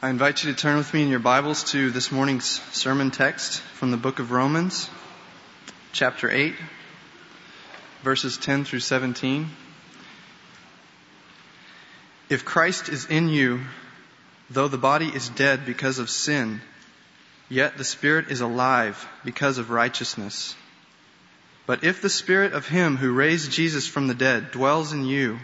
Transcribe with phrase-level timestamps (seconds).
[0.00, 3.60] I invite you to turn with me in your Bibles to this morning's sermon text
[3.60, 4.88] from the book of Romans,
[5.90, 6.54] chapter 8,
[8.04, 9.48] verses 10 through 17.
[12.30, 13.62] If Christ is in you,
[14.48, 16.60] though the body is dead because of sin,
[17.48, 20.54] yet the spirit is alive because of righteousness.
[21.66, 25.40] But if the spirit of him who raised Jesus from the dead dwells in you,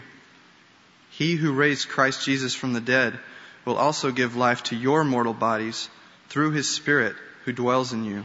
[1.09, 3.19] he who raised Christ Jesus from the dead
[3.65, 5.89] will also give life to your mortal bodies
[6.29, 8.23] through his Spirit who dwells in you.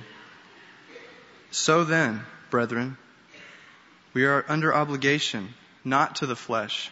[1.50, 2.96] So then, brethren,
[4.12, 6.90] we are under obligation not to the flesh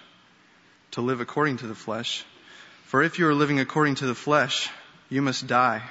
[0.93, 2.25] to live according to the flesh.
[2.87, 4.71] For if you are living according to the flesh,
[5.11, 5.83] you must die.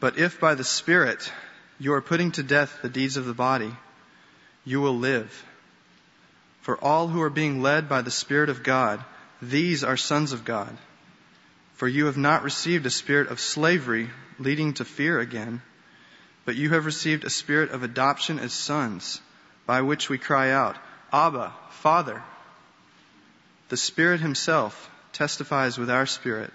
[0.00, 1.32] But if by the Spirit
[1.78, 3.74] you are putting to death the deeds of the body,
[4.64, 5.44] you will live.
[6.62, 9.04] For all who are being led by the Spirit of God,
[9.40, 10.76] these are sons of God.
[11.82, 15.60] For you have not received a spirit of slavery leading to fear again,
[16.44, 19.20] but you have received a spirit of adoption as sons,
[19.66, 20.76] by which we cry out,
[21.12, 22.22] Abba, Father.
[23.68, 26.52] The Spirit Himself testifies with our spirit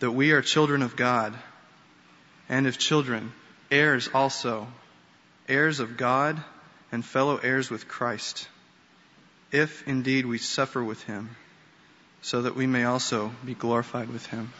[0.00, 1.34] that we are children of God,
[2.46, 3.32] and if children,
[3.70, 4.68] heirs also,
[5.48, 6.38] heirs of God,
[6.92, 8.46] and fellow heirs with Christ,
[9.52, 11.34] if indeed we suffer with Him
[12.22, 14.52] so that we may also be glorified with him.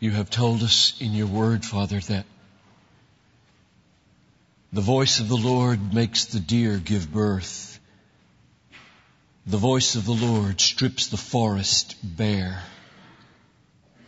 [0.00, 2.24] You have told us in your word, Father, that
[4.72, 7.78] the voice of the Lord makes the deer give birth.
[9.46, 12.62] The voice of the Lord strips the forest bare.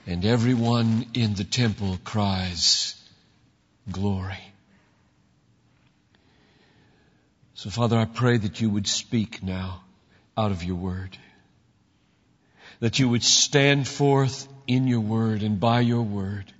[0.06, 2.94] And everyone in the temple cries,
[3.90, 4.51] Glory.
[7.54, 9.84] So, Father, I pray that you would speak now
[10.36, 11.16] out of your word.
[12.80, 16.52] That you would stand forth in your word and by your word.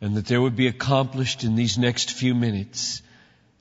[0.00, 3.00] And that there would be accomplished in these next few minutes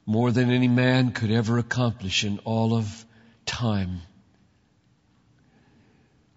[0.05, 3.05] more than any man could ever accomplish in all of
[3.45, 4.01] time.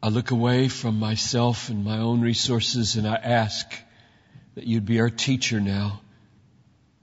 [0.03, 3.67] I look away from myself and my own resources and I ask
[4.55, 6.01] that you'd be our teacher now,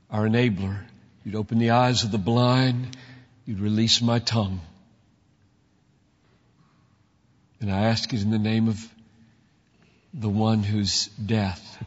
[0.09, 0.85] our enabler,
[1.23, 2.97] You'd open the eyes of the blind.
[3.45, 4.61] You'd release my tongue.
[7.61, 8.85] And I ask it in the name of
[10.13, 11.83] the one whose death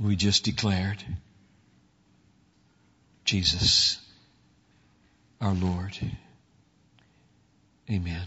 [0.00, 1.02] we just declared.
[3.24, 4.00] Jesus,
[5.40, 5.98] our Lord.
[7.90, 8.22] Amen.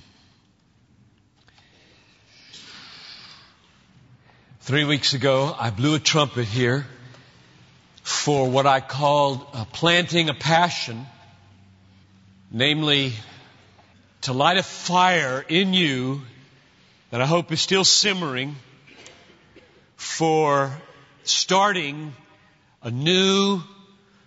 [4.59, 6.85] Three weeks ago, I blew a trumpet here
[8.03, 11.05] for what I called uh, planting a passion,
[12.51, 13.13] namely
[14.21, 16.21] to light a fire in you
[17.11, 18.55] that I hope is still simmering
[19.95, 20.71] for
[21.23, 22.13] starting
[22.81, 23.61] a new,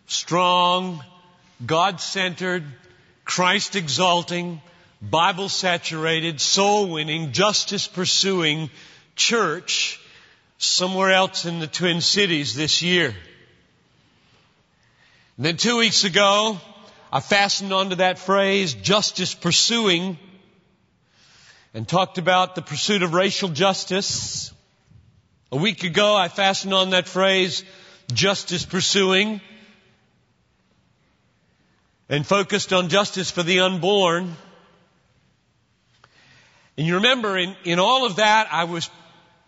[0.06, 1.02] strong,
[1.64, 2.64] God centered,
[3.24, 4.60] Christ exalting,
[5.00, 8.70] Bible saturated, soul winning, justice pursuing
[9.16, 10.00] church
[10.58, 13.14] somewhere else in the Twin Cities this year.
[15.36, 16.60] And then two weeks ago,
[17.12, 20.16] I fastened onto that phrase, justice pursuing,
[21.72, 24.52] and talked about the pursuit of racial justice.
[25.50, 27.64] A week ago, I fastened on that phrase,
[28.12, 29.40] justice pursuing,
[32.08, 34.36] and focused on justice for the unborn.
[36.76, 38.88] And you remember in, in all of that, I was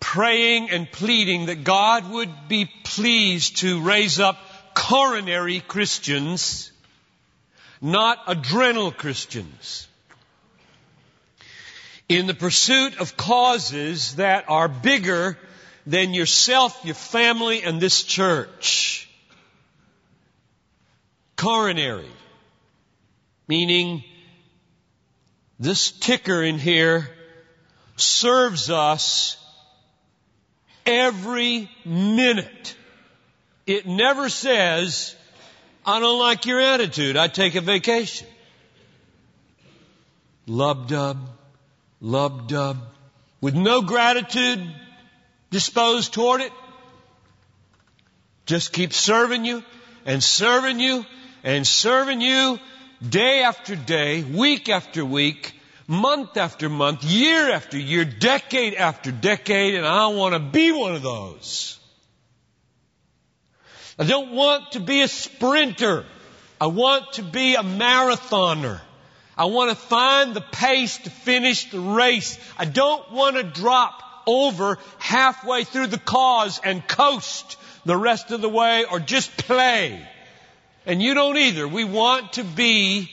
[0.01, 4.37] praying and pleading that God would be pleased to raise up
[4.77, 6.71] coronary Christians,
[7.81, 9.89] not adrenal Christians.
[12.09, 15.39] In the pursuit of causes that are bigger
[15.87, 19.09] than yourself, your family, and this church.
[21.37, 22.13] Coronary.
[23.49, 24.05] Meaning,
[25.59, 27.09] this ticker in here
[27.97, 29.39] serves us
[30.85, 32.77] every minute
[33.67, 35.15] it never says,
[35.85, 37.17] I don't like your attitude.
[37.17, 38.27] I take a vacation.
[40.47, 41.19] Lub dub,
[42.01, 42.79] lub dub,
[43.41, 44.61] with no gratitude
[45.51, 46.53] disposed toward it.
[48.47, 49.65] Just keep serving you
[50.05, 51.05] and serving you
[51.43, 52.61] and serving you
[53.07, 55.53] day after day, week after week,
[55.89, 60.95] month after month, year after year, decade after decade, and I want to be one
[60.95, 61.79] of those.
[63.99, 66.05] I don't want to be a sprinter.
[66.61, 68.81] I want to be a marathoner.
[69.37, 72.39] I want to find the pace to finish the race.
[72.59, 78.41] I don't want to drop over halfway through the cause and coast the rest of
[78.41, 80.07] the way or just play.
[80.85, 81.69] And you don't either.
[81.69, 83.11] We want to be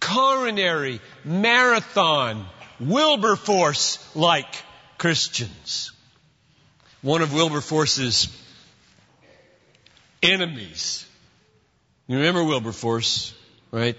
[0.00, 2.46] coronary, marathon,
[2.80, 4.54] Wilberforce like
[4.98, 5.92] Christians.
[7.02, 8.26] One of Wilberforce's
[10.22, 11.06] enemies.
[12.06, 13.34] You remember Wilberforce,
[13.70, 13.96] right?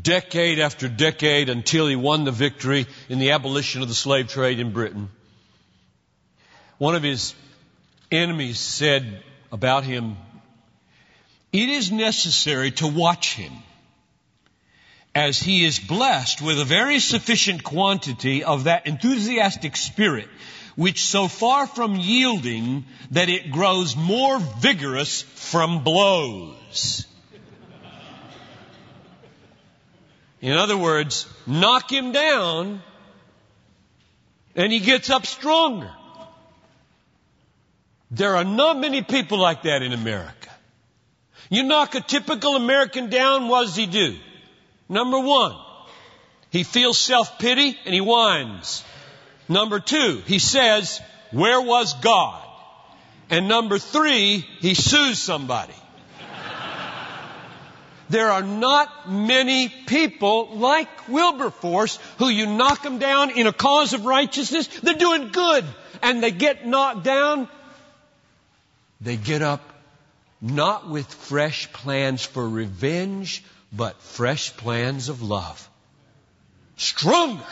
[0.00, 4.58] Decade after decade until he won the victory in the abolition of the slave trade
[4.58, 5.08] in Britain.
[6.78, 7.34] One of his
[8.10, 9.22] enemies said
[9.52, 10.16] about him,
[11.52, 13.52] it is necessary to watch him
[15.14, 20.28] as he is blessed with a very sufficient quantity of that enthusiastic spirit
[20.76, 27.06] which so far from yielding that it grows more vigorous from blows.
[30.40, 32.82] In other words, knock him down
[34.54, 35.90] and he gets up stronger.
[38.10, 40.50] There are not many people like that in America.
[41.50, 44.16] You knock a typical American down, what does he do?
[44.88, 45.56] Number one,
[46.50, 48.84] he feels self-pity and he whines.
[49.48, 51.00] Number two, he says,
[51.30, 52.42] where was God?
[53.30, 55.74] And number three, he sues somebody.
[58.10, 63.92] There are not many people like Wilberforce who you knock them down in a cause
[63.94, 64.68] of righteousness.
[64.68, 65.64] They're doing good.
[66.02, 67.48] And they get knocked down.
[69.00, 69.62] They get up
[70.40, 73.42] not with fresh plans for revenge,
[73.72, 75.68] but fresh plans of love.
[76.76, 77.42] Stronger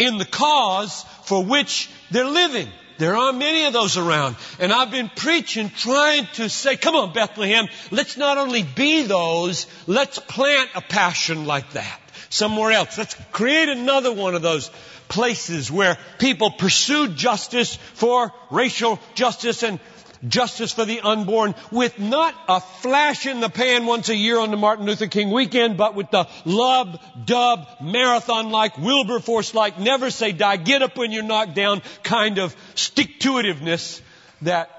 [0.00, 2.68] in the cause for which they're living.
[2.98, 4.36] There aren't many of those around.
[4.58, 9.66] And I've been preaching, trying to say, come on, Bethlehem, let's not only be those,
[9.86, 12.00] let's plant a passion like that
[12.30, 12.96] somewhere else.
[12.96, 14.70] Let's create another one of those
[15.08, 19.80] places where people pursue justice for racial justice and
[20.26, 24.50] justice for the unborn with not a flash in the pan once a year on
[24.50, 30.10] the Martin Luther King weekend, but with the lub, dub, marathon like, Wilberforce like, never
[30.10, 34.00] say die, get up when you're knocked down kind of stick to itiveness
[34.42, 34.70] that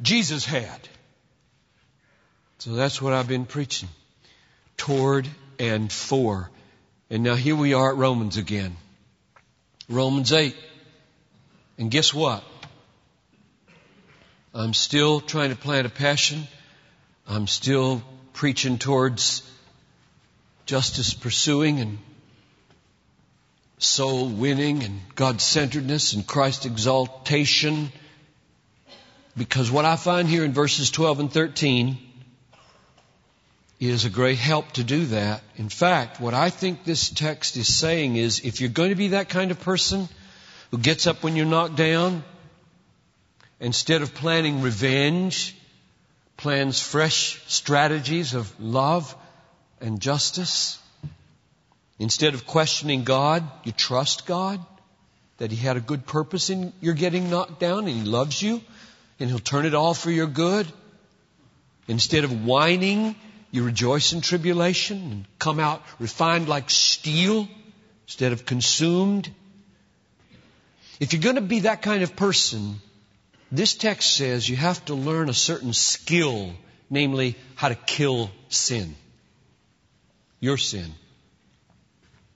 [0.00, 0.88] Jesus had.
[2.58, 3.88] So that's what I've been preaching.
[4.76, 5.28] Toward
[5.58, 6.50] and for.
[7.10, 8.76] And now here we are at Romans again.
[9.88, 10.56] Romans 8.
[11.78, 12.44] And guess what?
[14.54, 16.46] I'm still trying to plant a passion.
[17.26, 18.02] I'm still
[18.34, 19.42] preaching towards
[20.66, 21.98] justice pursuing and
[23.78, 27.92] soul winning and God centeredness and Christ exaltation.
[29.38, 31.98] Because what I find here in verses 12 and 13
[33.80, 35.42] is a great help to do that.
[35.56, 39.08] In fact, what I think this text is saying is if you're going to be
[39.08, 40.10] that kind of person
[40.70, 42.22] who gets up when you're knocked down,
[43.62, 45.56] instead of planning revenge,
[46.36, 49.14] plans fresh strategies of love
[49.80, 50.80] and justice.
[52.00, 54.60] Instead of questioning God, you trust God
[55.38, 58.60] that He had a good purpose in your getting knocked down and He loves you
[59.20, 60.66] and He'll turn it all for your good.
[61.86, 63.14] Instead of whining,
[63.52, 67.46] you rejoice in tribulation and come out refined like steel
[68.08, 69.30] instead of consumed.
[70.98, 72.80] If you're going to be that kind of person,
[73.52, 76.54] this text says you have to learn a certain skill,
[76.88, 78.96] namely how to kill sin.
[80.40, 80.90] Your sin.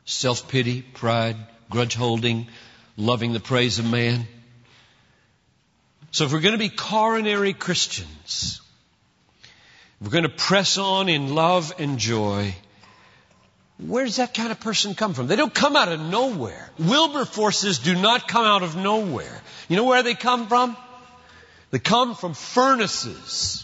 [0.04, 1.36] Self-pity, pride,
[1.70, 2.46] grudge holding,
[2.98, 4.26] loving the praise of man.
[6.10, 8.60] So if we're going to be coronary Christians,
[9.42, 12.54] if we're going to press on in love and joy,
[13.78, 15.26] where does that kind of person come from?
[15.26, 16.70] They don't come out of nowhere.
[16.78, 19.42] Wilberforces do not come out of nowhere.
[19.68, 20.76] You know where they come from?
[21.70, 23.62] They come from furnaces.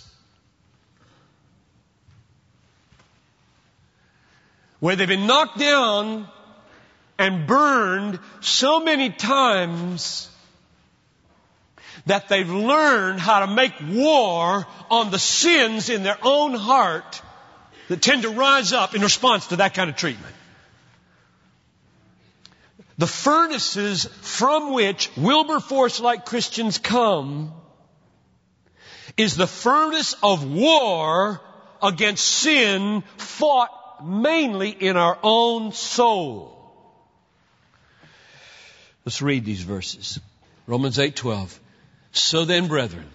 [4.80, 6.28] Where they've been knocked down
[7.18, 10.28] and burned so many times
[12.06, 17.22] that they've learned how to make war on the sins in their own heart
[17.88, 20.34] that tend to rise up in response to that kind of treatment.
[22.98, 27.52] The furnaces from which Wilberforce like Christians come
[29.16, 31.40] is the furnace of war
[31.82, 36.58] against sin fought mainly in our own soul.
[39.04, 40.20] Let's read these verses.
[40.66, 41.58] Romans 8:12.
[42.12, 43.08] So then, brethren,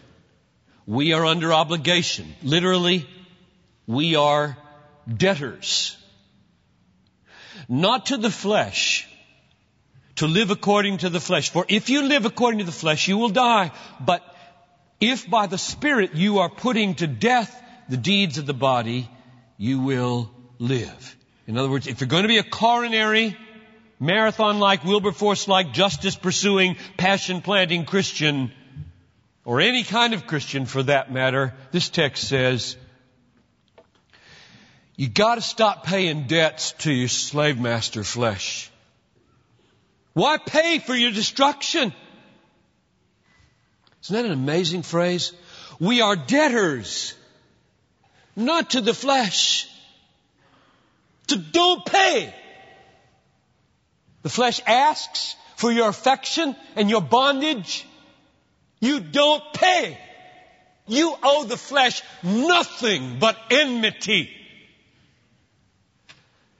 [0.85, 2.35] we are under obligation.
[2.43, 3.07] Literally,
[3.85, 4.57] we are
[5.07, 5.97] debtors.
[7.67, 9.07] not to the flesh,
[10.15, 11.49] to live according to the flesh.
[11.49, 13.71] For if you live according to the flesh, you will die.
[13.99, 14.23] But
[14.99, 17.53] if by the Spirit you are putting to death
[17.89, 19.09] the deeds of the body,
[19.57, 21.15] you will live.
[21.45, 23.37] In other words, if you're going to be a coronary,
[23.99, 28.51] marathon like, Wilberforce like, justice pursuing, passion planting Christian,
[29.45, 32.75] or any kind of Christian for that matter, this text says,
[34.97, 38.69] you gotta stop paying debts to your slave master flesh.
[40.13, 41.93] Why pay for your destruction?
[44.07, 45.33] Isn't that an amazing phrase?
[45.81, 47.13] We are debtors,
[48.37, 49.67] not to the flesh.
[51.27, 52.33] To don't pay.
[54.23, 57.85] The flesh asks for your affection and your bondage.
[58.79, 59.97] You don't pay.
[60.87, 64.31] You owe the flesh nothing but enmity.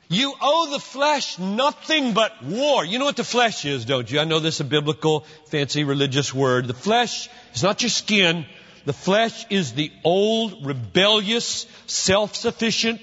[0.09, 2.85] You owe the flesh nothing but war.
[2.85, 4.19] You know what the flesh is, don't you?
[4.19, 6.67] I know this is a biblical, fancy religious word.
[6.67, 8.45] The flesh is not your skin.
[8.85, 13.01] The flesh is the old, rebellious, self-sufficient,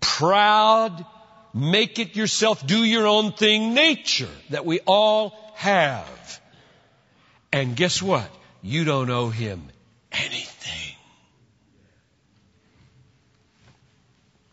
[0.00, 1.04] proud,
[1.54, 6.40] make it yourself, do your own thing nature that we all have.
[7.52, 8.28] And guess what?
[8.62, 9.62] You don't owe him
[10.12, 10.96] anything.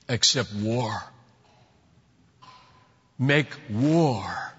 [0.08, 1.02] Except war
[3.18, 4.54] make war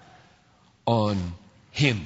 [0.85, 1.33] on
[1.71, 2.05] him.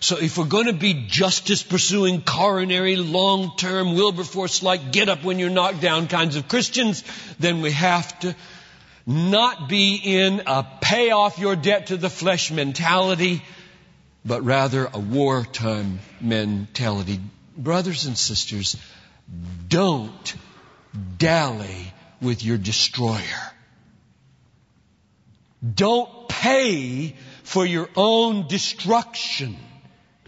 [0.00, 5.24] So if we're going to be justice pursuing, coronary, long term, Wilberforce like, get up
[5.24, 7.04] when you're knocked down kinds of Christians,
[7.38, 8.34] then we have to
[9.06, 13.42] not be in a pay off your debt to the flesh mentality,
[14.24, 17.20] but rather a wartime mentality.
[17.56, 18.76] Brothers and sisters,
[19.68, 20.34] don't
[21.18, 23.52] dally with your destroyer.
[25.74, 29.56] Don't pay for your own destruction.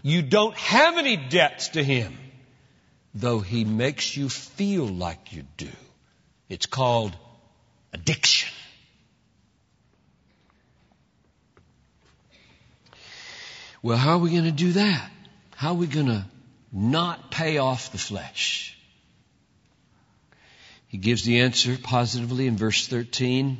[0.03, 2.17] You don't have any debts to Him,
[3.13, 5.69] though He makes you feel like you do.
[6.49, 7.15] It's called
[7.93, 8.49] addiction.
[13.81, 15.11] Well, how are we going to do that?
[15.55, 16.25] How are we going to
[16.71, 18.77] not pay off the flesh?
[20.87, 23.57] He gives the answer positively in verse 13.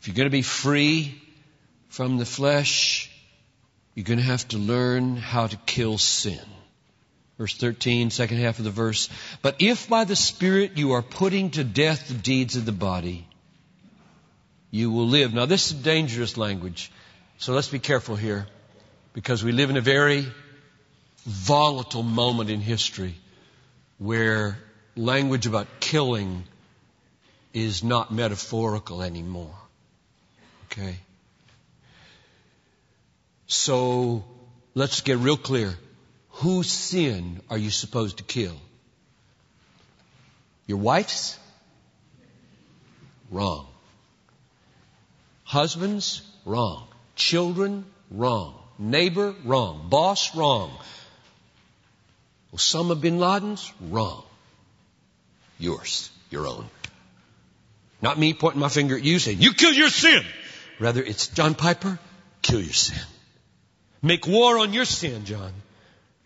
[0.00, 1.20] If you're going to be free
[1.88, 3.10] from the flesh,
[3.94, 6.40] you're going to have to learn how to kill sin.
[7.38, 9.08] Verse 13, second half of the verse.
[9.42, 13.26] But if by the Spirit you are putting to death the deeds of the body,
[14.70, 15.34] you will live.
[15.34, 16.92] Now this is dangerous language.
[17.38, 18.46] So let's be careful here
[19.12, 20.26] because we live in a very
[21.24, 23.14] volatile moment in history
[23.98, 24.58] where
[24.96, 26.44] language about killing
[27.52, 29.54] is not metaphorical anymore.
[30.66, 30.96] Okay?
[33.46, 34.24] So
[34.74, 35.74] let's get real clear.
[36.30, 38.56] Whose sin are you supposed to kill?
[40.66, 41.38] Your wife's?
[43.30, 43.66] Wrong.
[45.44, 46.22] Husbands?
[46.44, 46.86] Wrong.
[47.16, 47.84] Children?
[48.10, 48.54] Wrong.
[48.78, 49.34] Neighbor?
[49.44, 49.88] Wrong.
[49.88, 50.34] Boss?
[50.34, 50.72] Wrong.
[52.54, 53.72] Osama bin Laden's?
[53.80, 54.24] Wrong.
[55.58, 56.10] Yours.
[56.30, 56.68] Your own.
[58.02, 60.24] Not me pointing my finger at you saying, you kill your sin.
[60.78, 61.98] Rather, it's John Piper,
[62.42, 62.98] kill your sin.
[64.04, 65.50] Make war on your sin, John,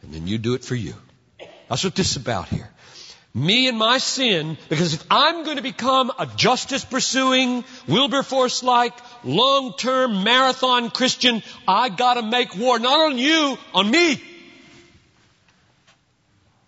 [0.02, 0.94] and then you do it for you.
[1.68, 2.68] That's what this is about here.
[3.32, 8.94] Me and my sin, because if I'm going to become a justice pursuing, Wilberforce like,
[9.22, 14.20] long term marathon Christian, I gotta make war not on you, on me.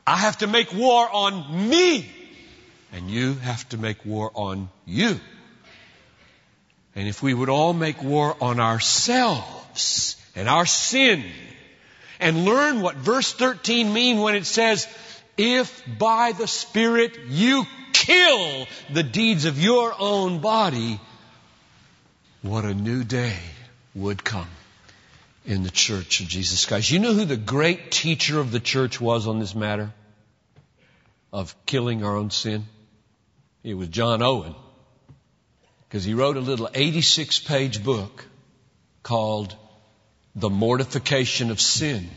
[0.07, 2.09] I have to make war on me.
[2.93, 5.19] And you have to make war on you.
[6.95, 11.23] And if we would all make war on ourselves and our sin
[12.19, 14.89] and learn what verse 13 means when it says,
[15.37, 20.99] if by the Spirit you kill the deeds of your own body,
[22.41, 23.37] what a new day
[23.95, 24.49] would come
[25.45, 26.91] in the church of Jesus Christ.
[26.91, 29.93] You know who the great teacher of the church was on this matter
[31.35, 32.65] of killing our own sin?
[33.63, 34.55] It was John Owen
[35.87, 38.25] because he wrote a little 86 page book
[39.03, 39.55] called
[40.35, 42.09] The Mortification of Sin.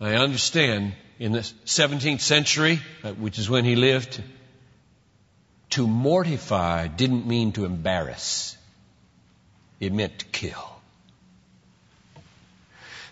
[0.00, 4.22] I understand in the 17th century, uh, which is when he lived,
[5.70, 8.56] to mortify didn't mean to embarrass.
[9.78, 10.80] It meant to kill.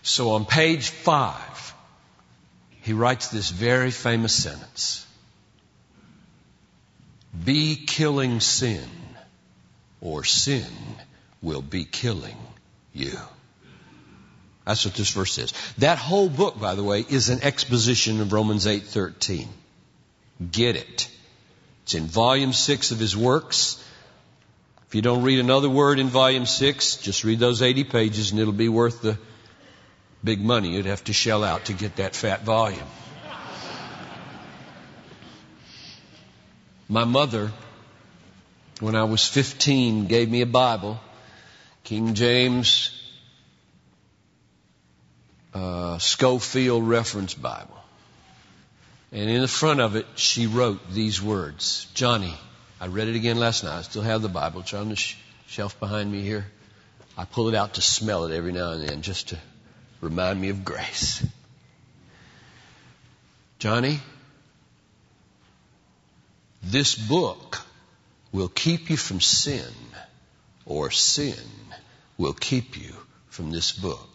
[0.02, 1.75] So on page five,
[2.82, 5.04] he writes this very famous sentence.
[7.44, 8.88] be killing sin,
[10.00, 10.66] or sin
[11.42, 12.37] will be killing
[12.92, 13.18] you.
[14.68, 15.54] That's what this verse says.
[15.78, 19.48] That whole book, by the way, is an exposition of Romans 8:13.
[20.52, 21.08] Get it.
[21.84, 23.82] It's in volume 6 of his works.
[24.87, 28.38] If you don't read another word in volume 6, just read those 80 pages and
[28.38, 29.16] it'll be worth the
[30.22, 32.90] big money you'd have to shell out to get that fat volume.
[36.90, 37.52] My mother,
[38.80, 41.00] when I was 15, gave me a Bible,
[41.84, 42.98] King James
[45.55, 47.76] uh, Scofield Reference Bible.
[49.11, 52.35] And in the front of it, she wrote these words Johnny,
[52.81, 53.78] I read it again last night.
[53.78, 54.61] I still have the Bible.
[54.61, 56.47] It's on the sh- shelf behind me here.
[57.17, 59.38] I pull it out to smell it every now and then just to
[60.00, 61.26] remind me of grace.
[63.59, 63.99] Johnny,
[66.62, 67.59] this book
[68.31, 69.73] will keep you from sin,
[70.64, 71.35] or sin
[72.17, 72.95] will keep you
[73.31, 74.07] from this book.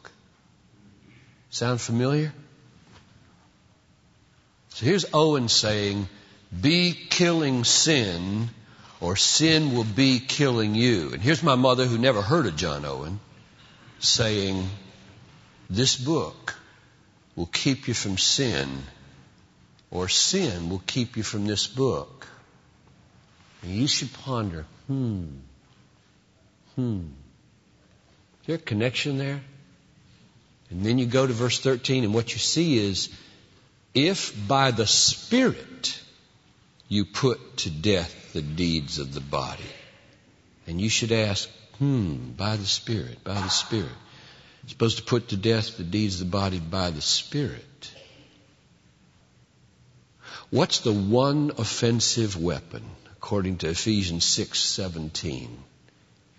[1.54, 2.34] Sound familiar?
[4.70, 6.10] So here's Owen saying,
[6.62, 8.50] be killing sin
[9.00, 11.14] or sin will be killing you.
[11.14, 13.20] And here's my mother who never heard of John Owen
[14.00, 14.68] saying,
[15.70, 16.56] this book
[17.36, 18.82] will keep you from sin
[19.92, 22.28] or sin will keep you from this book.
[23.62, 25.26] And you should ponder, hmm,
[26.76, 27.02] hmm.
[28.42, 29.42] Is there a connection there?
[30.74, 33.10] And then you go to verse 13 and what you see is,
[33.94, 36.02] if by the Spirit
[36.88, 39.70] you put to death the deeds of the body.
[40.66, 43.92] And you should ask, hmm, by the Spirit, by the Spirit.
[44.64, 47.92] You're supposed to put to death the deeds of the body by the Spirit.
[50.50, 52.84] What's the one offensive weapon,
[53.18, 55.56] according to Ephesians 6:17,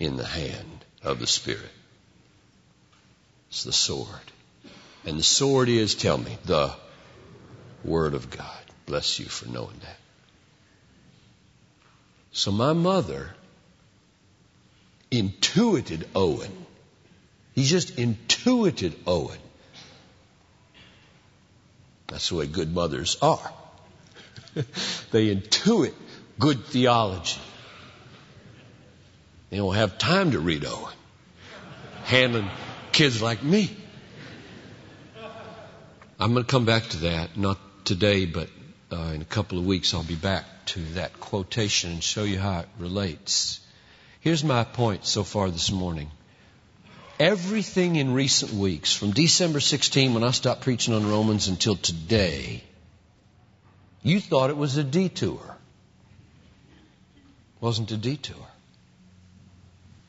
[0.00, 1.70] in the hand of the Spirit?
[3.50, 4.32] It's the sword.
[5.06, 6.72] And the sword is, tell me, the
[7.84, 8.58] Word of God.
[8.86, 9.98] Bless you for knowing that.
[12.32, 13.30] So my mother
[15.10, 16.66] intuited Owen.
[17.54, 19.38] He just intuited Owen.
[22.08, 23.52] That's the way good mothers are.
[25.10, 25.94] they intuit
[26.38, 27.40] good theology.
[29.50, 30.94] They don't have time to read Owen.
[32.04, 32.50] Handling
[32.92, 33.70] kids like me.
[36.24, 38.48] I'm going to come back to that, not today, but
[38.90, 42.38] uh, in a couple of weeks I'll be back to that quotation and show you
[42.38, 43.60] how it relates.
[44.20, 46.10] Here's my point so far this morning.
[47.20, 52.64] Everything in recent weeks, from December 16 when I stopped preaching on Romans until today,
[54.02, 55.58] you thought it was a detour.
[57.60, 58.46] Wasn't a detour.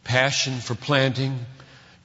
[0.05, 1.45] Passion for planting,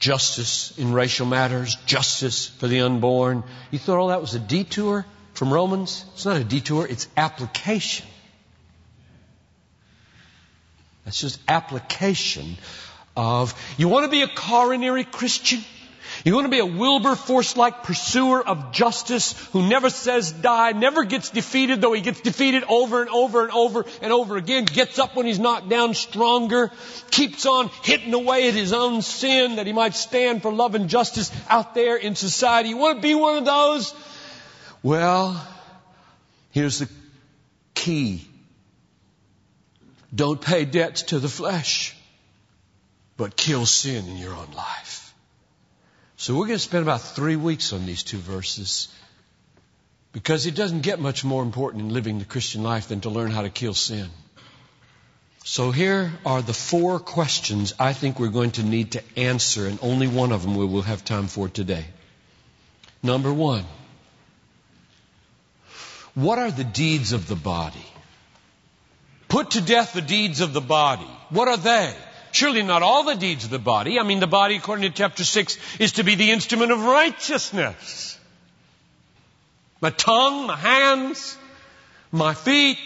[0.01, 3.45] justice in racial matters, justice for the unborn.
[3.71, 6.05] You thought all that was a detour from Romans?
[6.15, 8.07] It's not a detour, it's application.
[11.05, 12.57] That's just application
[13.17, 15.63] of, you want to be a coronary Christian?
[16.25, 21.31] You want to be a Wilberforce-like pursuer of justice who never says die, never gets
[21.31, 25.17] defeated, though he gets defeated over and over and over and over again, gets up
[25.17, 26.71] when he's knocked down stronger,
[27.11, 30.91] keeps on hitting away at his own sin that he might stand for love and
[30.91, 32.71] justice out there in society.
[32.71, 33.95] You want to be one of those?
[34.83, 35.47] Well,
[36.51, 36.89] here's the
[37.75, 38.27] key
[40.15, 41.97] don't pay debts to the flesh,
[43.17, 45.10] but kill sin in your own life.
[46.21, 48.89] So we're going to spend about three weeks on these two verses
[50.13, 53.31] because it doesn't get much more important in living the Christian life than to learn
[53.31, 54.11] how to kill sin.
[55.45, 59.79] So here are the four questions I think we're going to need to answer, and
[59.81, 61.87] only one of them we will have time for today.
[63.03, 63.65] Number one,
[66.15, 67.87] what are the deeds of the body?
[69.29, 71.11] Put to death the deeds of the body.
[71.31, 71.95] What are they?
[72.33, 73.99] Surely not all the deeds of the body.
[73.99, 78.19] I mean, the body, according to chapter 6, is to be the instrument of righteousness.
[79.81, 81.37] My tongue, my hands,
[82.13, 82.79] my feet,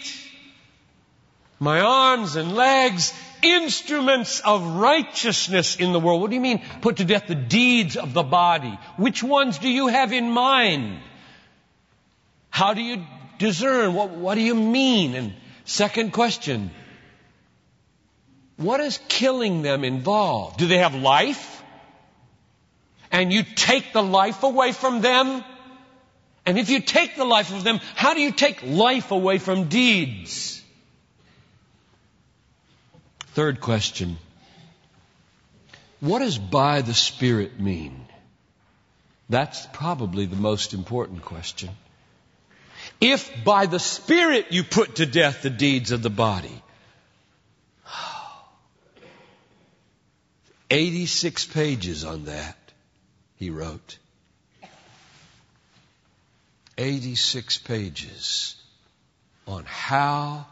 [1.59, 6.21] my arms and legs, instruments of righteousness in the world.
[6.21, 8.79] What do you mean, put to death the deeds of the body?
[8.97, 10.99] Which ones do you have in mind?
[12.49, 13.05] How do you
[13.37, 13.93] discern?
[13.93, 15.13] What, what do you mean?
[15.15, 15.33] And
[15.65, 16.69] Second question.
[18.57, 20.57] What does killing them involve?
[20.57, 21.63] Do they have life?
[23.11, 25.43] And you take the life away from them?
[26.45, 29.67] And if you take the life of them, how do you take life away from
[29.67, 30.61] deeds?
[33.33, 34.17] Third question.
[35.99, 38.05] What does by the Spirit mean?
[39.27, 41.71] That's probably the most important question.
[43.01, 46.61] If by the Spirit you put to death the deeds of the body,
[50.69, 52.57] 86 pages on that,
[53.37, 53.97] he wrote.
[56.77, 58.55] 86 pages
[59.47, 60.45] on how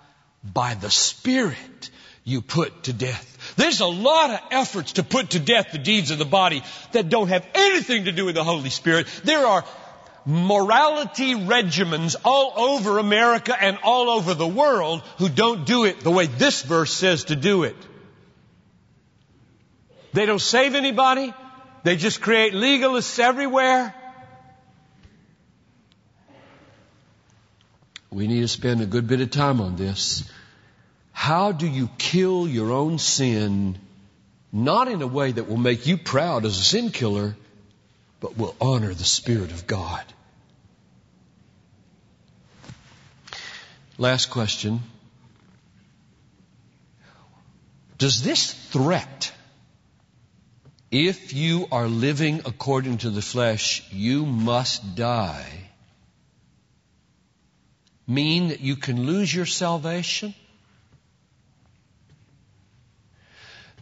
[0.43, 1.89] by the Spirit
[2.23, 3.55] you put to death.
[3.57, 7.09] There's a lot of efforts to put to death the deeds of the body that
[7.09, 9.07] don't have anything to do with the Holy Spirit.
[9.23, 9.65] There are
[10.25, 16.11] morality regimens all over America and all over the world who don't do it the
[16.11, 17.75] way this verse says to do it.
[20.13, 21.33] They don't save anybody.
[21.83, 23.93] They just create legalists everywhere.
[28.11, 30.29] We need to spend a good bit of time on this.
[31.11, 33.77] How do you kill your own sin,
[34.51, 37.35] not in a way that will make you proud as a sin killer,
[38.19, 40.03] but will honor the Spirit of God?
[43.97, 44.81] Last question.
[47.97, 49.32] Does this threat,
[50.93, 55.71] if you are living according to the flesh, you must die,
[58.05, 60.35] mean that you can lose your salvation?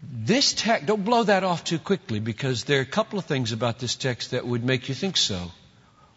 [0.02, 3.52] This text, don't blow that off too quickly because there are a couple of things
[3.52, 5.52] about this text that would make you think so.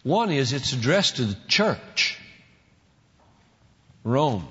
[0.03, 2.17] One is it's addressed to the church,
[4.05, 4.47] Rome.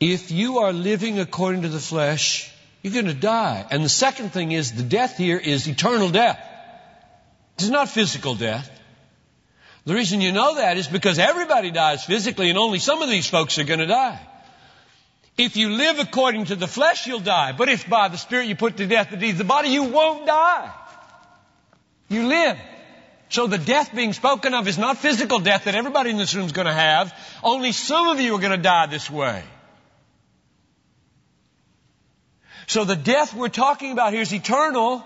[0.00, 2.51] If you are living according to the flesh,
[2.82, 3.64] you're going to die.
[3.70, 6.38] And the second thing is the death here is eternal death.
[7.54, 8.68] It's not physical death.
[9.84, 13.28] The reason you know that is because everybody dies physically and only some of these
[13.28, 14.20] folks are going to die.
[15.38, 17.52] If you live according to the flesh, you'll die.
[17.52, 19.84] But if by the Spirit you put to death the deeds of the body, you
[19.84, 20.70] won't die.
[22.08, 22.58] You live.
[23.28, 26.44] So the death being spoken of is not physical death that everybody in this room
[26.44, 27.16] is going to have.
[27.42, 29.42] Only some of you are going to die this way.
[32.66, 35.04] So the death we're talking about here is eternal,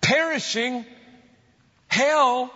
[0.00, 0.84] perishing,
[1.88, 2.50] hell,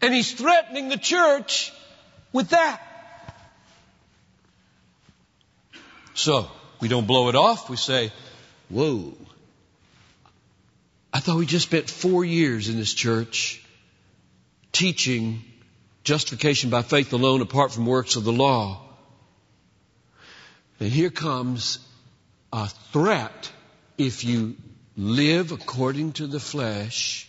[0.00, 1.72] and he's threatening the church
[2.32, 2.80] with that.
[6.14, 6.48] So,
[6.80, 7.68] we don't blow it off.
[7.68, 8.12] We say,
[8.68, 9.14] whoa.
[11.12, 13.64] I thought we just spent four years in this church
[14.72, 15.44] teaching
[16.02, 18.83] justification by faith alone apart from works of the law.
[20.80, 21.78] And here comes
[22.52, 23.50] a threat.
[23.96, 24.56] If you
[24.96, 27.28] live according to the flesh,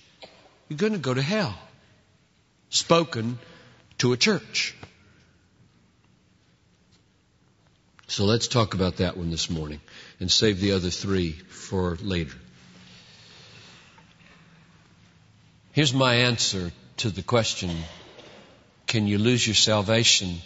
[0.67, 1.58] you're going to go to hell.
[2.69, 3.39] Spoken
[3.99, 4.75] to a church.
[8.08, 9.81] So let's talk about that one this morning
[10.19, 12.36] and save the other three for later.
[15.71, 17.71] Here's my answer to the question
[18.88, 20.38] Can you lose your salvation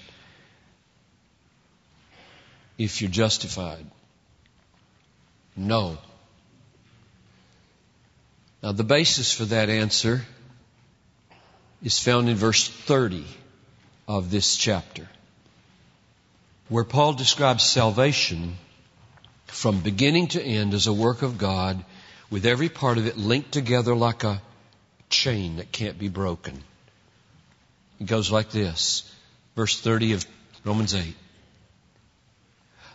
[2.79, 3.85] if you're justified?
[5.55, 5.97] No.
[8.63, 10.25] Now, the basis for that answer
[11.83, 13.25] is found in verse 30
[14.07, 15.07] of this chapter
[16.69, 18.55] where Paul describes salvation
[19.47, 21.83] from beginning to end as a work of God
[22.29, 24.41] with every part of it linked together like a
[25.09, 26.63] chain that can't be broken.
[27.99, 29.11] It goes like this.
[29.55, 30.25] Verse 30 of
[30.63, 31.15] Romans 8.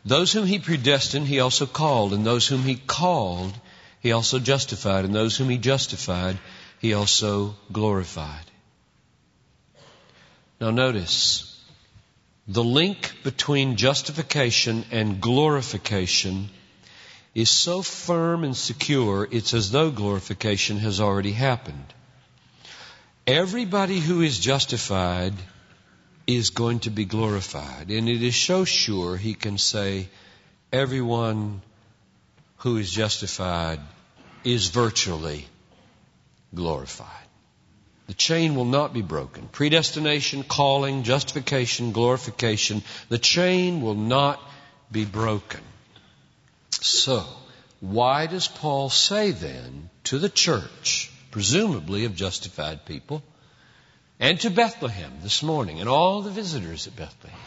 [0.05, 3.55] Those whom he predestined, he also called, and those whom he called,
[4.01, 6.39] he also justified, and those whom he justified,
[6.81, 8.45] he also glorified.
[10.61, 11.59] Now notice,
[12.47, 16.51] the link between justification and glorification
[17.35, 21.95] is so firm and secure, it's as though glorification has already happened.
[23.27, 25.33] Everybody who is justified
[26.27, 27.91] is going to be glorified.
[27.91, 30.09] And it is so sure he can say,
[30.73, 31.63] everyone
[32.59, 33.81] who is justified
[34.43, 35.47] is virtually
[36.55, 37.09] glorified.
[38.07, 39.49] The chain will not be broken.
[39.49, 42.83] Predestination, calling, justification, glorification.
[43.09, 44.41] The chain will not
[44.93, 45.61] be broken.
[46.71, 47.25] So,
[47.81, 53.23] why does Paul say then to the church, presumably of justified people,
[54.19, 57.39] and to Bethlehem this morning and all the visitors at Bethlehem?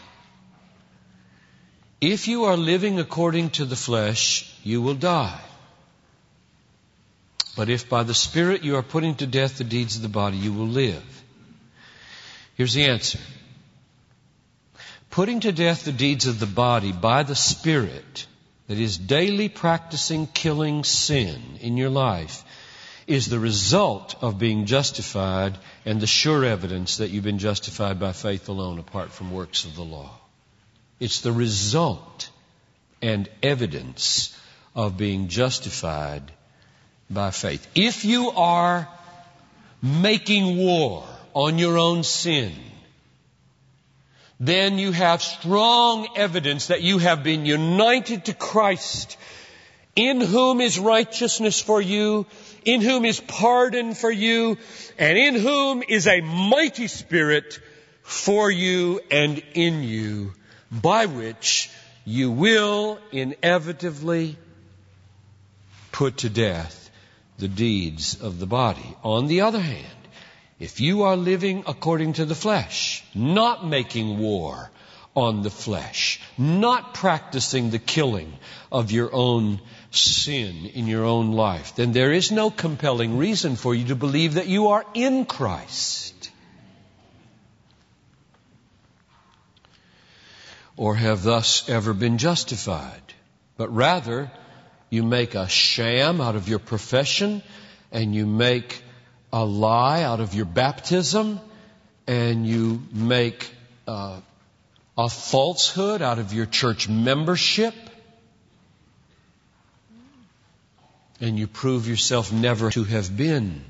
[1.99, 5.41] If you are living according to the flesh, you will die.
[7.55, 10.37] But if by the Spirit you are putting to death the deeds of the body,
[10.37, 11.23] you will live.
[12.55, 13.19] Here's the answer.
[15.09, 18.27] putting to death the deeds of the body by the Spirit,
[18.67, 22.43] that is, daily practicing killing sin in your life,
[23.07, 28.11] is the result of being justified and the sure evidence that you've been justified by
[28.11, 30.11] faith alone apart from works of the law.
[30.99, 32.29] It's the result
[33.01, 34.37] and evidence
[34.75, 36.31] of being justified
[37.09, 37.65] by faith.
[37.75, 38.89] If you are
[39.81, 42.53] making war on your own sin,
[44.39, 49.17] then you have strong evidence that you have been united to Christ,
[49.97, 52.27] in whom is righteousness for you,
[52.63, 54.57] in whom is pardon for you,
[54.99, 57.59] and in whom is a mighty spirit
[58.03, 60.33] for you and in you,
[60.71, 61.71] by which
[62.05, 64.37] you will inevitably
[65.91, 66.91] put to death
[67.39, 68.95] the deeds of the body.
[69.03, 69.97] On the other hand,
[70.59, 74.69] if you are living according to the flesh, not making war
[75.15, 78.31] on the flesh, not practicing the killing
[78.71, 79.59] of your own
[79.91, 84.35] sin in your own life, then there is no compelling reason for you to believe
[84.35, 86.31] that you are in Christ.
[90.75, 93.01] Or have thus ever been justified.
[93.57, 94.31] But rather,
[94.89, 97.41] you make a sham out of your profession
[97.91, 98.83] and you make
[99.33, 101.39] a lie out of your baptism
[102.05, 103.49] and you make
[103.87, 104.19] uh,
[104.97, 107.73] a falsehood out of your church membership
[111.19, 113.63] and you prove yourself never to have been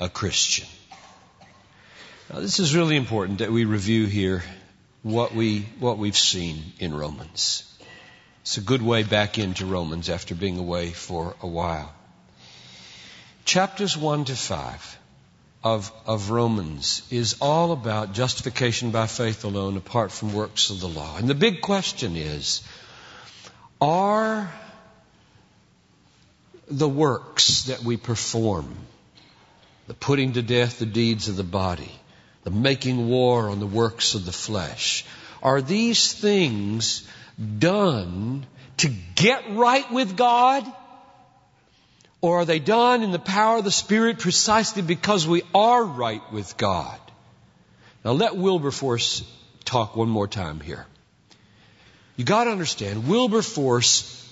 [0.00, 0.66] a Christian.
[2.32, 4.42] Now, this is really important that we review here
[5.02, 7.62] what we what we've seen in Romans.
[8.42, 11.92] It's a good way back into Romans after being away for a while
[13.46, 14.98] chapters 1 to 5
[15.62, 20.88] of, of Romans is all about justification by faith alone apart from works of the
[20.88, 21.16] law.
[21.16, 22.62] And the big question is,
[23.80, 24.52] are
[26.68, 28.76] the works that we perform,
[29.86, 31.92] the putting to death the deeds of the body,
[32.44, 35.04] the making war on the works of the flesh,
[35.42, 37.08] are these things
[37.58, 38.46] done
[38.78, 40.64] to get right with God?
[42.20, 46.22] Or are they done in the power of the Spirit precisely because we are right
[46.32, 46.98] with God?
[48.04, 49.22] Now let Wilberforce
[49.64, 50.86] talk one more time here.
[52.16, 54.25] You gotta understand, Wilberforce,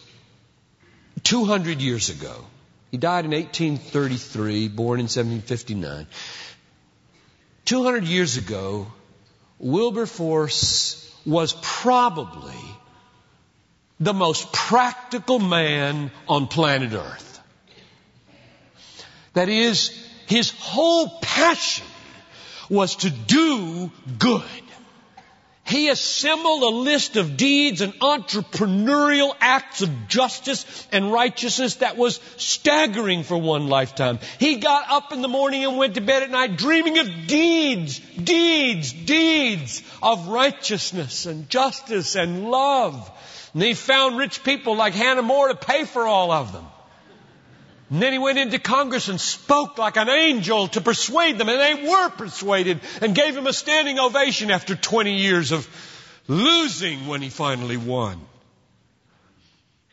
[1.22, 2.44] 200 years ago,
[2.90, 6.06] he died in 1833, born in 1759.
[7.64, 8.86] 200 years ago,
[9.58, 12.60] Wilberforce was probably
[14.00, 17.40] the most practical man on planet Earth.
[19.32, 19.88] That is,
[20.26, 21.86] his whole passion
[22.68, 24.63] was to do good.
[25.66, 32.20] He assembled a list of deeds and entrepreneurial acts of justice and righteousness that was
[32.36, 34.18] staggering for one lifetime.
[34.38, 37.98] He got up in the morning and went to bed at night dreaming of deeds,
[37.98, 43.10] deeds, deeds of righteousness and justice and love.
[43.54, 46.66] And he found rich people like Hannah More to pay for all of them.
[47.90, 51.60] And then he went into Congress and spoke like an angel to persuade them, and
[51.60, 55.68] they were persuaded and gave him a standing ovation after 20 years of
[56.26, 58.20] losing when he finally won.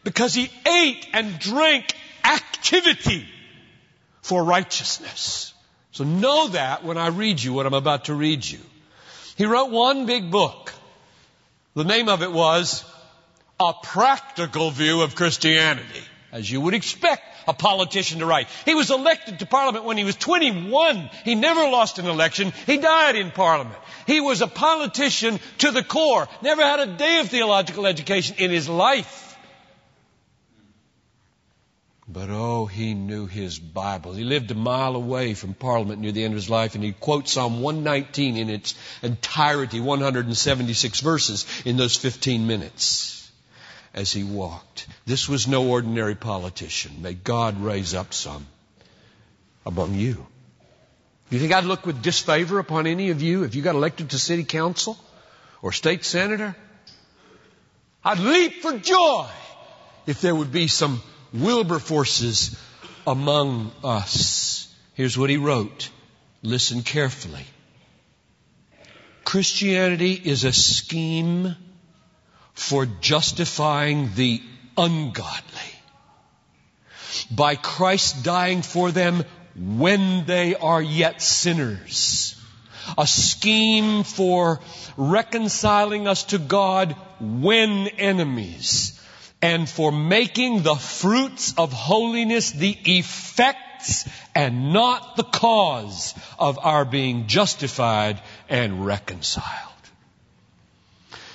[0.04, 3.28] Because he ate and drank activity
[4.22, 5.54] for righteousness.
[5.92, 8.60] So know that when I read you what I'm about to read you.
[9.36, 10.74] He wrote one big book.
[11.76, 12.86] The name of it was
[13.60, 18.48] A Practical View of Christianity, as you would expect a politician to write.
[18.64, 21.10] He was elected to Parliament when he was 21.
[21.26, 22.54] He never lost an election.
[22.66, 23.78] He died in Parliament.
[24.08, 26.30] He was a politician to the core.
[26.42, 29.28] Never had a day of theological education in his life.
[32.08, 34.14] But oh, he knew his Bible.
[34.14, 36.94] He lived a mile away from Parliament near the end of his life, and he
[36.94, 43.21] quotes Psalm 119 in its entirety, 176 verses in those 15 minutes
[43.94, 44.88] as he walked.
[45.06, 47.02] This was no ordinary politician.
[47.02, 48.48] May God raise up some
[49.66, 50.26] among you.
[51.30, 54.20] You think I'd look with disfavor upon any of you if you got elected to
[54.20, 54.98] city council
[55.62, 56.56] or state senator?
[58.04, 59.28] I'd leap for joy
[60.08, 61.02] if there would be some
[61.34, 62.60] Wilberforces
[63.08, 64.74] among us.
[64.96, 65.90] Here's what he wrote.
[66.42, 67.46] Listen carefully.
[69.24, 71.56] Christianity is a scheme
[72.62, 74.42] for justifying the
[74.78, 75.72] ungodly
[77.30, 79.24] by Christ dying for them
[79.56, 82.38] when they are yet sinners.
[82.98, 84.60] a scheme for
[84.98, 89.00] reconciling us to God when enemies,
[89.42, 96.86] and for making the fruits of holiness the effects and not the cause of our
[96.86, 99.81] being justified and reconciled.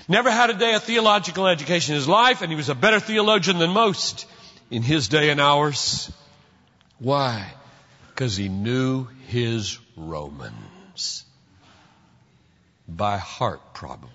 [0.09, 3.01] Never had a day of theological education in his life, and he was a better
[3.01, 4.27] theologian than most
[4.71, 6.13] in his day and ours.
[6.99, 7.53] Why?
[8.11, 11.25] Because he knew his Romans.
[12.89, 14.11] By heart, probably.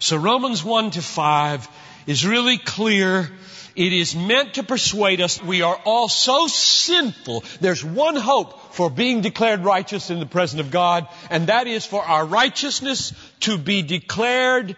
[0.00, 1.68] So Romans 1 to 5
[2.08, 3.30] is really clear.
[3.76, 7.44] It is meant to persuade us we are all so sinful.
[7.60, 11.86] There's one hope for being declared righteous in the presence of God, and that is
[11.86, 14.76] for our righteousness to be declared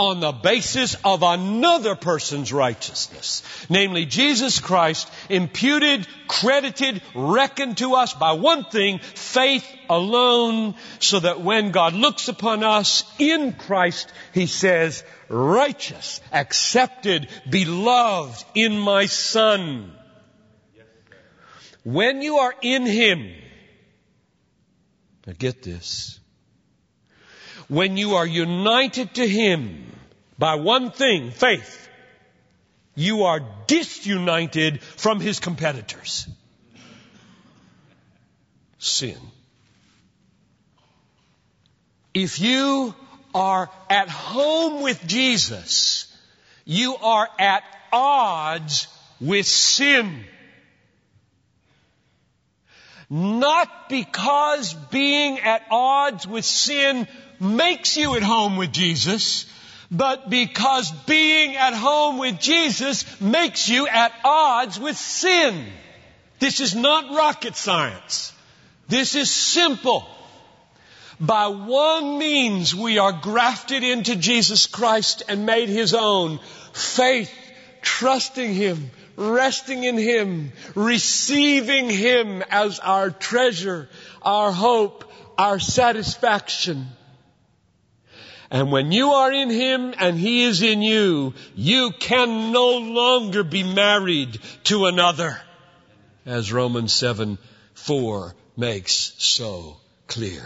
[0.00, 3.42] on the basis of another person's righteousness.
[3.68, 11.42] Namely, Jesus Christ imputed, credited, reckoned to us by one thing, faith alone, so that
[11.42, 19.92] when God looks upon us in Christ, He says, righteous, accepted, beloved in my Son.
[21.84, 23.30] When you are in Him,
[25.26, 26.19] now get this,
[27.70, 29.86] when you are united to Him
[30.36, 31.88] by one thing, faith,
[32.96, 36.28] you are disunited from His competitors.
[38.78, 39.16] Sin.
[42.12, 42.92] If you
[43.32, 46.12] are at home with Jesus,
[46.64, 48.88] you are at odds
[49.20, 50.24] with sin.
[53.08, 57.06] Not because being at odds with sin
[57.40, 59.46] makes you at home with Jesus,
[59.90, 65.66] but because being at home with Jesus makes you at odds with sin.
[66.38, 68.32] This is not rocket science.
[68.88, 70.06] This is simple.
[71.20, 76.40] By one means we are grafted into Jesus Christ and made His own.
[76.72, 77.30] Faith,
[77.82, 83.88] trusting Him, resting in Him, receiving Him as our treasure,
[84.22, 85.04] our hope,
[85.36, 86.86] our satisfaction.
[88.50, 93.44] And when you are in Him and He is in you, you can no longer
[93.44, 95.40] be married to another.
[96.26, 97.38] As Romans 7,
[97.74, 99.76] 4 makes so
[100.08, 100.42] clear.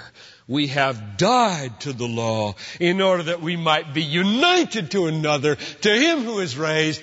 [0.47, 5.57] We have died to the law in order that we might be united to another,
[5.57, 7.01] to Him who is raised,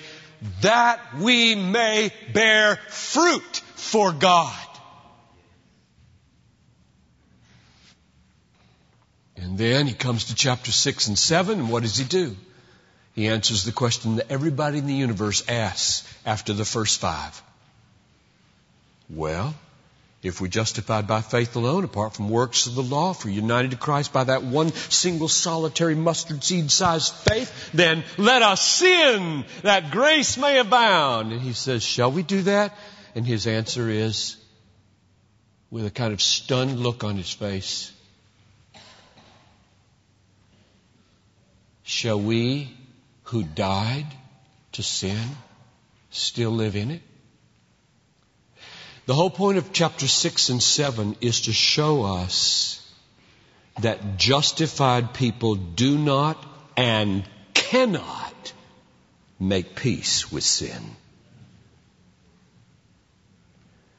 [0.60, 4.54] that we may bear fruit for God.
[9.42, 12.36] And then he comes to chapter 6 and 7, and what does he do?
[13.14, 17.42] He answers the question that everybody in the universe asks after the first five.
[19.10, 19.54] Well,
[20.22, 23.72] if we're justified by faith alone, apart from works of the law, if we're united
[23.72, 29.44] to Christ by that one single solitary mustard seed sized faith, then let us sin
[29.62, 31.32] that grace may abound.
[31.32, 32.78] And he says, Shall we do that?
[33.16, 34.36] And his answer is,
[35.70, 37.91] with a kind of stunned look on his face,
[41.92, 42.74] Shall we
[43.24, 44.06] who died
[44.72, 45.36] to sin
[46.10, 47.02] still live in it?
[49.04, 52.80] The whole point of chapter 6 and 7 is to show us
[53.80, 56.42] that justified people do not
[56.78, 58.54] and cannot
[59.38, 60.96] make peace with sin.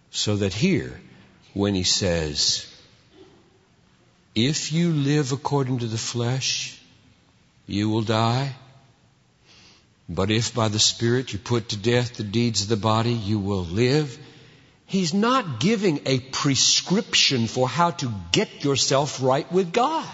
[0.10, 1.00] So that here,
[1.54, 2.66] when he says,
[4.34, 6.80] if you live according to the flesh,
[7.66, 8.56] you will die.
[10.10, 13.40] But if by the Spirit you put to death the deeds of the body, you
[13.40, 14.18] will live.
[14.86, 20.08] He's not giving a prescription for how to get yourself right with God.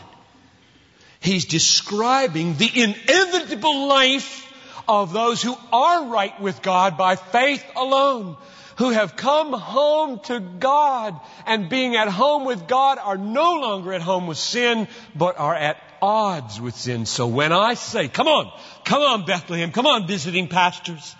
[1.19, 4.45] He's describing the inevitable life
[4.88, 8.38] of those who are right with God by faith alone,
[8.77, 13.91] who have come home to God and being at home with God are no longer
[13.91, 17.06] at home with sin, but are at odds with sin.
[17.06, 18.52] So when I say, come on,
[18.83, 21.15] come on Bethlehem, come on visiting pastors,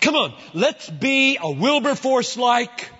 [0.00, 2.90] come on, let's be a Wilberforce-like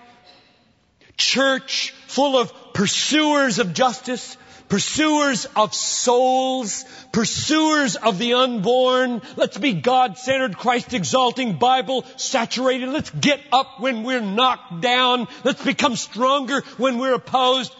[1.17, 4.37] church full of pursuers of justice,
[4.69, 9.23] pursuers of souls, pursuers of the unborn.
[9.37, 12.89] Let's be God-centered, Christ-exalting, Bible-saturated.
[12.89, 15.29] Let's get up when we're knocked down.
[15.45, 17.73] Let's become stronger when we're opposed.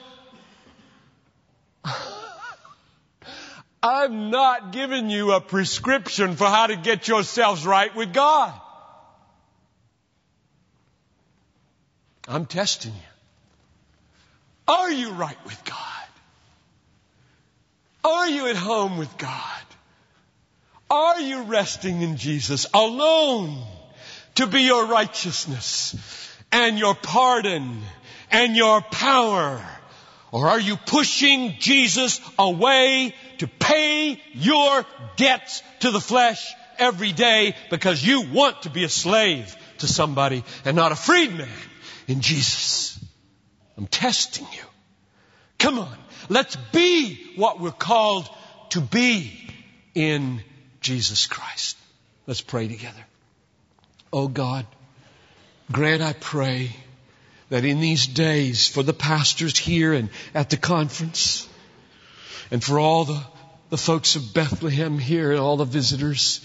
[3.87, 8.59] I'm not giving you a prescription for how to get yourselves right with God.
[12.27, 14.73] I'm testing you.
[14.75, 16.09] Are you right with God?
[18.05, 19.63] Are you at home with God?
[20.91, 23.63] Are you resting in Jesus alone
[24.37, 25.95] to be your righteousness
[26.51, 27.83] and your pardon
[28.31, 29.63] and your power?
[30.35, 37.55] Or are you pushing Jesus away to pay your debts to the flesh every day
[37.71, 41.49] because you want to be a slave to somebody and not a freedman
[42.09, 42.99] in Jesus?
[43.77, 44.65] I'm testing you.
[45.61, 45.97] Come on.
[46.29, 48.29] Let's be what we're called
[48.71, 49.33] to be
[49.95, 50.43] in
[50.81, 51.77] Jesus Christ.
[52.27, 53.07] Let's pray together.
[54.13, 54.67] Oh God,
[55.71, 56.75] grant I pray
[57.55, 61.49] that in these days for the pastors here and at the conference
[62.51, 63.23] and for all the,
[63.71, 66.45] the folks of Bethlehem here and all the visitors,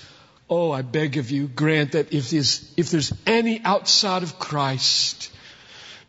[0.52, 5.32] oh, I beg of you, grant that if there's, if there's any outside of Christ,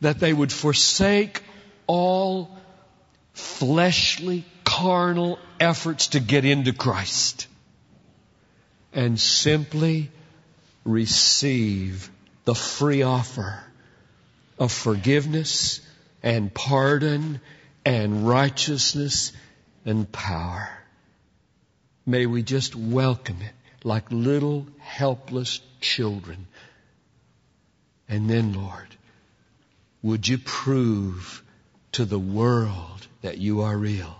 [0.02, 1.42] that they would forsake
[1.86, 2.54] all
[3.32, 7.46] fleshly, carnal efforts to get into Christ
[8.92, 10.10] and simply
[10.84, 12.10] receive
[12.44, 13.64] the free offer
[14.60, 15.80] of forgiveness
[16.22, 17.40] and pardon
[17.84, 19.32] and righteousness
[19.86, 20.68] and power.
[22.04, 26.46] May we just welcome it like little helpless children.
[28.06, 28.96] And then, Lord,
[30.02, 31.42] would you prove
[31.92, 34.14] to the world that you are real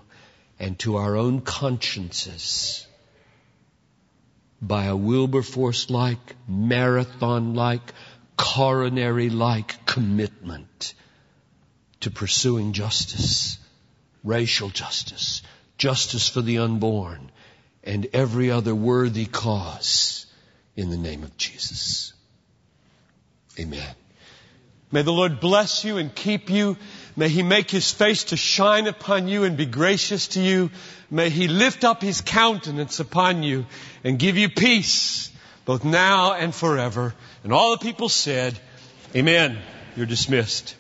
[0.58, 2.86] and to our own consciences
[4.62, 7.92] by a Wilberforce like, marathon like,
[8.40, 10.94] coronary like commitment
[12.00, 13.58] to pursuing justice,
[14.24, 15.42] racial justice,
[15.76, 17.30] justice for the unborn,
[17.84, 20.24] and every other worthy cause
[20.74, 22.14] in the name of Jesus.
[23.58, 23.94] Amen.
[24.90, 26.78] May the Lord bless you and keep you.
[27.16, 30.70] May He make His face to shine upon you and be gracious to you.
[31.10, 33.66] May He lift up His countenance upon you
[34.02, 35.29] and give you peace,
[35.70, 37.14] both now and forever.
[37.44, 38.58] And all the people said,
[39.14, 39.56] Amen.
[39.94, 40.74] You're dismissed.